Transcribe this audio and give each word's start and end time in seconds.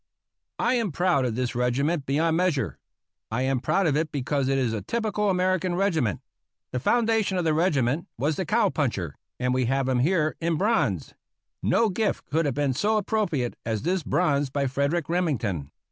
I 0.57 0.73
am 0.73 0.91
proud 0.91 1.25
of 1.25 1.35
this 1.35 1.53
regiment 1.53 2.07
beyond 2.07 2.35
measure. 2.35 2.79
I 3.29 3.43
am 3.43 3.59
proud 3.59 3.85
of 3.85 3.95
it 3.95 4.11
because 4.11 4.47
it 4.47 4.57
is 4.57 4.73
a 4.73 4.81
typical 4.81 5.29
American 5.29 5.75
regiment. 5.75 6.21
The 6.71 6.79
foundation 6.79 7.37
of 7.37 7.43
the 7.43 7.53
regiment 7.53 8.07
was 8.17 8.35
the 8.35 8.43
cowpuncher, 8.43 9.13
and 9.39 9.53
we 9.53 9.65
have 9.65 9.87
him 9.87 9.99
here 9.99 10.35
in 10.41 10.55
bronze. 10.57 11.13
No 11.61 11.89
gift 11.89 12.25
could 12.31 12.45
have 12.47 12.55
been 12.55 12.73
so 12.73 12.97
appropriate 12.97 13.55
as 13.63 13.83
this 13.83 14.01
bronze 14.01 14.49
by 14.49 14.65
Frederic 14.65 15.07
Remington. 15.07 15.69